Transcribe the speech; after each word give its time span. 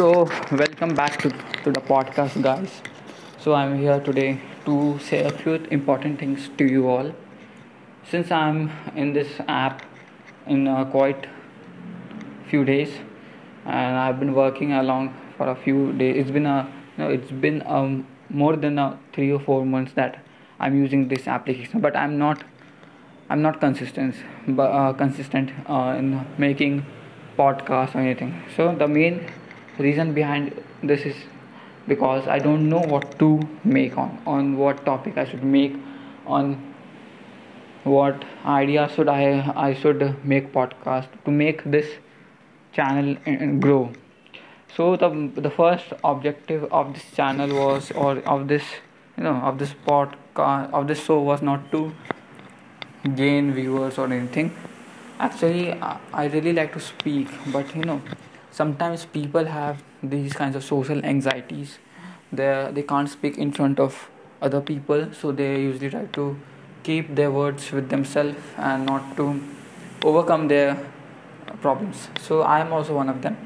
So, 0.00 0.26
welcome 0.50 0.94
back 0.94 1.20
to, 1.20 1.28
to 1.28 1.72
the 1.72 1.80
podcast, 1.82 2.42
guys. 2.42 2.80
So, 3.38 3.52
I'm 3.52 3.78
here 3.78 4.00
today 4.00 4.40
to 4.64 4.98
say 4.98 5.24
a 5.24 5.30
few 5.30 5.56
important 5.70 6.18
things 6.18 6.48
to 6.56 6.64
you 6.64 6.88
all. 6.88 7.12
Since 8.10 8.30
I'm 8.30 8.70
in 8.96 9.12
this 9.12 9.28
app 9.46 9.82
in 10.46 10.66
uh, 10.66 10.86
quite 10.86 11.26
few 12.48 12.64
days, 12.64 12.88
and 13.66 13.98
I've 13.98 14.18
been 14.18 14.32
working 14.32 14.72
along 14.72 15.14
for 15.36 15.48
a 15.48 15.54
few 15.54 15.92
days. 15.92 16.16
It's 16.16 16.30
been 16.30 16.46
a 16.46 16.66
you 16.96 17.04
know, 17.04 17.10
it's 17.10 17.30
been 17.30 17.62
um, 17.66 18.06
more 18.30 18.56
than 18.56 18.78
a 18.78 18.98
three 19.12 19.30
or 19.30 19.38
four 19.38 19.66
months 19.66 19.92
that 19.96 20.24
I'm 20.58 20.78
using 20.78 21.08
this 21.08 21.28
application, 21.28 21.80
but 21.80 21.94
I'm 21.94 22.16
not 22.16 22.42
I'm 23.28 23.42
not 23.42 23.60
consistent, 23.60 24.14
but 24.48 24.70
uh, 24.70 24.94
consistent 24.94 25.50
uh, 25.68 25.94
in 25.98 26.26
making 26.38 26.86
podcasts 27.38 27.94
or 27.94 27.98
anything. 27.98 28.42
So 28.56 28.74
the 28.74 28.88
main 28.88 29.30
reason 29.78 30.12
behind 30.14 30.62
this 30.82 31.02
is 31.02 31.16
because 31.86 32.26
I 32.28 32.38
don't 32.38 32.68
know 32.68 32.80
what 32.80 33.18
to 33.18 33.40
make 33.64 33.96
on 33.96 34.18
on 34.26 34.56
what 34.56 34.84
topic 34.84 35.16
I 35.16 35.24
should 35.24 35.44
make 35.44 35.74
on 36.26 36.52
what 37.84 38.24
idea 38.44 38.88
should 38.94 39.08
I 39.08 39.22
I 39.56 39.74
should 39.74 40.04
make 40.24 40.52
podcast 40.52 41.08
to 41.24 41.30
make 41.30 41.64
this 41.64 41.90
channel 42.72 43.16
uh, 43.26 43.30
uh, 43.30 43.46
grow. 43.66 43.92
So 44.76 44.96
the 44.96 45.10
the 45.48 45.50
first 45.50 45.92
objective 46.04 46.64
of 46.72 46.94
this 46.94 47.10
channel 47.16 47.54
was 47.60 47.90
or 47.92 48.18
of 48.36 48.48
this 48.48 48.64
you 49.16 49.24
know 49.24 49.36
of 49.50 49.58
this 49.58 49.74
podcast 49.86 50.72
of 50.72 50.88
this 50.88 51.04
show 51.04 51.20
was 51.20 51.42
not 51.42 51.70
to 51.72 51.92
gain 53.16 53.52
viewers 53.52 53.98
or 53.98 54.06
anything. 54.12 54.52
Actually, 55.18 55.72
I 55.72 56.26
really 56.26 56.52
like 56.52 56.72
to 56.74 56.80
speak, 56.80 57.28
but 57.52 57.74
you 57.76 57.84
know 57.84 58.00
sometimes 58.50 59.04
people 59.04 59.44
have 59.44 59.82
these 60.02 60.32
kinds 60.32 60.56
of 60.56 60.64
social 60.64 61.04
anxieties. 61.04 61.78
They 62.32 62.70
they 62.72 62.82
can't 62.82 63.08
speak 63.08 63.38
in 63.38 63.52
front 63.52 63.80
of 63.80 64.08
other 64.40 64.60
people 64.60 65.08
so 65.12 65.32
they 65.32 65.60
usually 65.60 65.90
try 65.90 66.06
to 66.18 66.36
keep 66.82 67.14
their 67.14 67.30
words 67.30 67.70
with 67.72 67.88
themselves 67.90 68.38
and 68.56 68.86
not 68.86 69.16
to 69.16 69.26
overcome 70.02 70.48
their 70.48 70.76
problems. 71.60 72.08
So 72.20 72.42
i 72.42 72.60
am 72.60 72.72
also 72.72 72.94
one 72.94 73.08
of 73.08 73.22
them. 73.22 73.36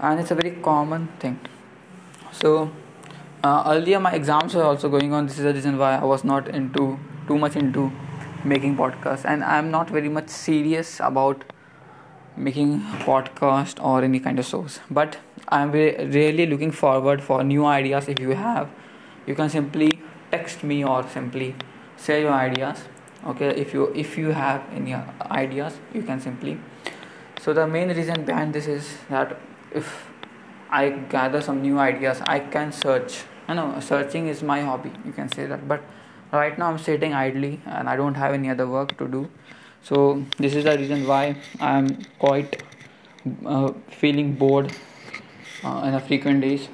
And 0.00 0.20
it's 0.20 0.30
a 0.30 0.34
very 0.34 0.50
common 0.62 1.08
thing. 1.18 1.38
So 2.32 2.70
uh, 3.44 3.62
earlier 3.66 4.00
my 4.00 4.12
exams 4.12 4.54
were 4.54 4.64
also 4.64 4.88
going 4.88 5.12
on. 5.12 5.26
This 5.26 5.38
is 5.38 5.44
the 5.44 5.54
reason 5.54 5.78
why 5.78 5.96
i 5.96 6.04
was 6.04 6.24
not 6.24 6.48
into 6.48 6.98
too 7.28 7.38
much 7.38 7.56
into 7.56 7.92
making 8.44 8.76
podcasts. 8.76 9.24
And 9.24 9.44
i'm 9.44 9.70
not 9.70 9.90
very 9.90 10.08
much 10.08 10.28
serious 10.28 11.00
about 11.00 11.44
making 12.38 12.80
podcast 13.06 13.82
or 13.82 14.02
any 14.02 14.20
kind 14.20 14.38
of 14.38 14.46
shows. 14.46 14.80
But 14.90 15.18
i'm 15.50 15.72
really 15.72 16.44
looking 16.44 16.70
forward 16.70 17.22
for 17.22 17.42
new 17.42 17.64
ideas 17.66 18.08
if 18.08 18.20
you 18.20 18.30
have. 18.30 18.68
You 19.26 19.34
can 19.34 19.48
simply 19.48 19.90
text 20.30 20.62
me 20.62 20.84
or 20.84 21.02
simply 21.08 21.54
share 21.96 22.20
your 22.20 22.32
ideas 22.32 22.84
okay? 23.26 23.50
If 23.50 23.74
you 23.74 23.86
if 23.94 24.16
you 24.18 24.30
have 24.30 24.62
any 24.72 24.94
ideas 25.30 25.74
you 25.94 26.02
can 26.02 26.20
simply. 26.20 26.58
So 27.40 27.52
the 27.52 27.66
main 27.66 27.88
reason 27.88 28.24
behind 28.24 28.52
this 28.52 28.66
is 28.66 28.96
that 29.08 29.38
if 29.72 30.06
i 30.70 30.90
gather 31.12 31.40
some 31.40 31.62
new 31.62 31.78
ideas 31.78 32.20
i 32.26 32.38
can 32.38 32.72
search. 32.72 33.24
I 33.48 33.54
know 33.54 33.80
searching 33.80 34.26
is 34.28 34.42
my 34.42 34.60
hobby 34.60 34.92
you 35.04 35.12
can 35.12 35.28
say 35.30 35.46
that. 35.46 35.66
But 35.66 35.82
right 36.32 36.58
now 36.58 36.66
i'm 36.68 36.78
sitting 36.78 37.14
idly 37.14 37.60
and 37.64 37.88
i 37.88 37.96
don't 37.96 38.14
have 38.14 38.34
any 38.34 38.50
other 38.50 38.66
work 38.66 38.96
to 38.98 39.08
do 39.08 39.30
so 39.82 40.22
this 40.38 40.54
is 40.54 40.64
the 40.64 40.76
reason 40.76 41.06
why 41.06 41.36
i 41.60 41.78
am 41.78 41.88
quite 42.18 42.62
uh, 43.44 43.72
feeling 43.90 44.34
bored 44.34 44.72
uh, 45.64 45.82
in 45.86 45.94
a 45.94 46.00
frequent 46.00 46.40
days. 46.40 46.68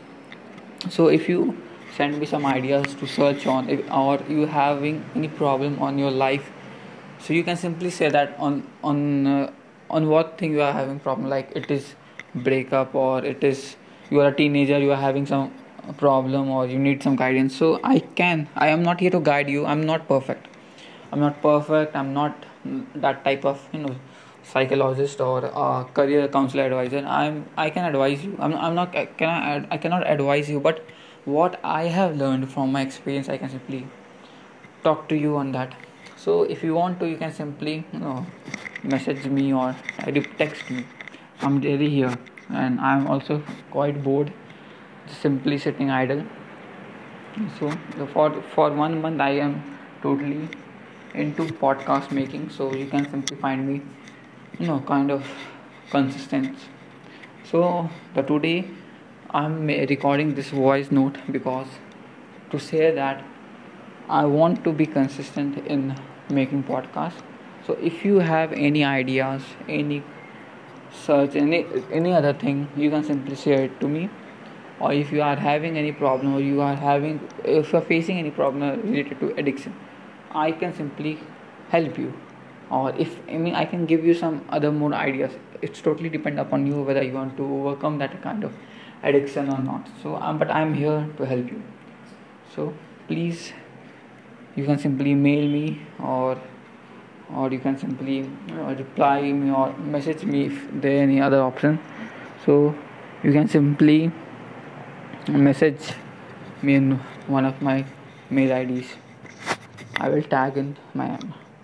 So 0.91 1.09
if 1.09 1.29
you 1.29 1.57
send 1.97 2.19
me 2.19 2.27
some 2.27 2.45
ideas 2.45 2.95
to 2.97 3.07
search 3.07 3.47
on 3.47 3.69
if, 3.71 3.91
or 3.91 4.21
you 4.29 4.47
having 4.47 5.05
any 5.15 5.29
problem 5.29 5.79
on 5.79 5.97
your 5.97 6.11
life 6.11 6.51
so 7.21 7.33
you 7.33 7.45
can 7.45 7.57
simply 7.57 7.89
say 7.89 8.09
that 8.09 8.35
on 8.39 8.67
on 8.83 9.27
uh, 9.27 9.53
on 9.89 10.09
what 10.09 10.37
thing 10.37 10.53
you 10.53 10.61
are 10.61 10.73
having 10.73 10.99
problem 10.99 11.29
like 11.31 11.53
it 11.55 11.71
is 11.71 11.95
breakup 12.35 12.97
or 12.97 13.25
it 13.25 13.45
is 13.45 13.77
you 14.11 14.21
are 14.21 14.29
a 14.29 14.35
teenager 14.35 14.79
you 14.79 14.91
are 14.91 15.01
having 15.01 15.25
some 15.25 15.55
problem 15.99 16.51
or 16.51 16.67
you 16.67 16.79
need 16.79 17.03
some 17.03 17.15
guidance. 17.15 17.55
So 17.55 17.79
i 17.85 18.01
can 18.01 18.49
i 18.57 18.69
am 18.69 18.83
not 18.83 19.01
here 19.01 19.11
to 19.11 19.21
guide 19.21 19.49
you. 19.49 19.65
I'm 19.65 19.87
not 19.87 20.09
perfect. 20.09 20.49
I'm 21.13 21.21
not 21.21 21.41
perfect. 21.41 21.95
I'm 21.95 22.13
not 22.13 22.45
that 22.95 23.25
type 23.25 23.45
of 23.45 23.69
you 23.73 23.81
know 23.81 23.97
psychologist 24.43 25.21
or 25.21 25.41
career 25.95 26.29
counselor 26.29 26.65
advisor. 26.65 27.05
I'm 27.07 27.47
i 27.57 27.71
can 27.71 27.85
advise 27.85 28.25
you. 28.25 28.37
I'm, 28.39 28.55
I'm 28.55 28.75
not 28.75 28.93
can 28.93 29.29
I, 29.29 29.67
I 29.71 29.79
cannot 29.79 30.07
advise 30.07 30.49
you 30.51 30.61
but 30.61 30.85
what 31.25 31.59
i 31.65 31.85
have 31.85 32.17
learned 32.17 32.53
from 32.53 32.71
my 32.73 32.83
experience 32.83 33.31
i 33.31 33.39
can 33.39 33.49
simply 33.49 33.87
talk 34.83 35.09
to 35.09 35.17
you 35.17 35.37
on 35.37 35.53
that. 35.53 35.75
So 36.17 36.43
if 36.43 36.63
you 36.63 36.75
want 36.75 37.01
to 37.01 37.09
you 37.09 37.17
can 37.17 37.33
simply 37.33 37.85
you 37.93 37.99
know 37.99 38.27
message 38.83 39.27
me 39.27 39.53
or 39.53 39.75
text 40.39 40.71
me. 40.71 40.87
I'm 41.41 41.61
really 41.61 41.91
here 41.91 42.17
and 42.51 42.81
i'm 42.81 43.07
also 43.07 43.43
quite 43.71 44.03
bored 44.05 44.33
simply 45.23 45.59
sitting 45.59 45.91
idle. 45.91 46.25
So 47.59 47.71
for 48.13 48.31
for 48.55 48.71
one 48.73 49.01
month 49.01 49.21
i 49.21 49.31
am 49.31 49.63
totally 50.03 50.49
into 51.15 51.45
podcast 51.65 52.11
making 52.11 52.49
so 52.51 52.75
you 52.75 52.87
can 52.87 53.09
simply 53.11 53.37
find 53.37 53.69
me 53.69 53.81
you 54.59 54.67
know 54.67 54.81
kind 54.81 55.11
of 55.11 55.27
consistent. 55.91 56.57
So 57.45 57.91
the 58.15 58.23
today 58.23 58.65
i'm 59.31 59.67
recording 59.67 60.35
this 60.35 60.51
voice 60.51 60.91
note 60.91 61.19
because 61.31 61.67
to 62.51 62.59
say 62.59 62.91
that 62.95 63.25
i 64.09 64.25
want 64.25 64.63
to 64.65 64.73
be 64.73 64.87
consistent 64.87 65.59
in 65.67 65.97
making 66.31 66.63
podcast 66.63 67.23
so 67.67 67.75
if 67.91 68.05
you 68.05 68.21
have 68.21 68.53
any 68.53 68.85
ideas 68.85 69.43
any 69.69 70.03
search 70.95 71.35
any 71.35 71.67
any 71.91 72.13
other 72.13 72.33
thing 72.33 72.69
you 72.77 72.91
can 72.91 73.03
simply 73.05 73.37
share 73.37 73.65
it 73.65 73.81
to 73.81 73.89
me. 73.89 74.09
Or 74.81 74.93
if 74.93 75.13
you 75.13 75.23
are 75.23 75.37
having 75.37 75.79
any 75.79 75.93
problem 75.93 76.35
or 76.35 76.41
you 76.41 76.61
are 76.61 76.75
having 76.75 77.21
if 77.45 77.73
you 77.73 77.79
are 77.79 77.83
facing 77.83 78.19
any 78.19 78.31
problem 78.31 78.83
related 78.83 79.21
to 79.21 79.33
addiction 79.37 79.75
I 80.35 80.53
can 80.53 80.75
simply 80.75 81.19
help 81.71 81.99
you. 81.99 82.13
Or 82.71 82.95
if 82.97 83.19
I 83.29 83.37
mean 83.37 83.55
I 83.55 83.65
can 83.65 83.87
give 83.87 84.05
you 84.05 84.15
some 84.15 84.45
other 84.49 84.73
more 84.73 84.95
ideas. 84.95 85.33
It's 85.63 85.81
totally 85.81 86.09
depend 86.09 86.39
upon 86.39 86.67
you 86.67 86.83
whether 86.83 87.03
you 87.03 87.13
want 87.13 87.37
to 87.37 87.45
overcome 87.45 87.99
that 87.99 88.23
kind 88.23 88.45
of 88.45 88.53
addiction 89.03 89.49
or 89.51 89.59
not. 89.59 89.89
So 90.03 90.17
um, 90.17 90.39
but 90.39 90.51
I'm 90.51 90.75
here 90.75 91.09
to 91.19 91.27
help 91.27 91.51
you. 91.51 91.63
So 92.55 92.73
please 93.09 93.53
you 94.57 94.65
can 94.65 94.79
simply 94.79 95.15
mail 95.15 95.49
me 95.49 95.81
or 95.99 96.39
or 97.35 97.51
you 97.51 97.59
can 97.59 97.79
simply 97.79 98.19
you 98.19 98.55
know, 98.55 98.75
reply 98.75 99.33
me 99.33 99.51
or 99.51 99.73
message 99.79 100.25
me 100.25 100.47
if 100.47 100.69
there 100.81 101.03
any 101.03 101.21
other 101.21 101.41
option 101.41 101.79
so 102.45 102.75
you 103.23 103.33
can 103.33 103.49
simply 103.49 104.13
message 105.29 105.95
me 106.63 106.75
in 106.75 106.93
one 107.27 107.45
of 107.45 107.61
my 107.63 107.85
mail 108.31 108.53
IDs 108.53 108.95
I 109.97 110.09
will 110.09 110.23
tag 110.23 110.57
in 110.57 110.77
my 110.95 111.19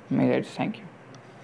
mail 0.08 0.32
address. 0.32 0.54
Thank 0.54 0.78
you. 0.78 0.89